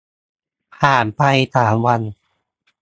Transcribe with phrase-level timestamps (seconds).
[0.75, 1.21] ผ่านไป
[1.55, 2.01] สามวัน